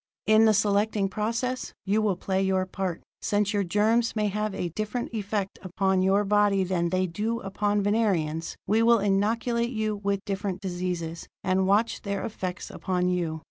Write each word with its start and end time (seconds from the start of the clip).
"In 0.25 0.45
the 0.45 0.53
selecting 0.55 1.09
process, 1.09 1.75
you 1.85 2.01
will 2.01 2.15
play 2.15 2.41
your 2.41 2.65
part. 2.65 3.03
Since 3.21 3.53
our 3.53 3.63
germs 3.63 4.15
may 4.15 4.29
have 4.29 4.55
a 4.55 4.69
different 4.69 5.13
effect 5.13 5.59
upon 5.61 6.01
your 6.01 6.23
bodies 6.23 6.69
than 6.69 6.89
they 6.89 7.05
do 7.05 7.39
upon 7.41 7.83
Venerians, 7.83 8.55
we 8.65 8.81
will 8.81 8.97
inoculate 8.97 9.69
you 9.69 9.95
with 9.95 10.25
different 10.25 10.59
diseases, 10.59 11.27
and 11.43 11.67
watch 11.67 12.01
their 12.01 12.25
effects 12.25 12.71
upon 12.71 13.09
you. 13.09 13.39